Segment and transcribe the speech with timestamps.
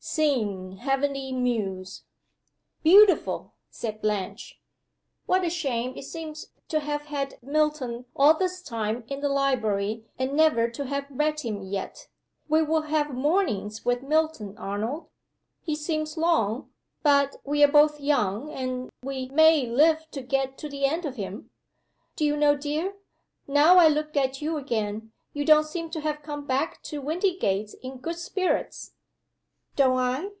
[0.03, 2.05] Sing heavenly Muse"
[2.83, 4.59] "Beautiful!" said Blanche.
[5.27, 10.03] "What a shame it seems to have had Milton all this time in the library
[10.17, 12.07] and never to have read him yet!
[12.49, 15.05] We will have Mornings with Milton, Arnold.
[15.61, 16.71] He seems long;
[17.03, 21.15] but we are both young, and we may live to get to the end of
[21.15, 21.51] him.
[22.15, 22.95] Do you know dear,
[23.47, 27.75] now I look at you again, you don't seem to have come back to Windygates
[27.83, 28.93] in good spirits."
[29.77, 30.29] "Don't I?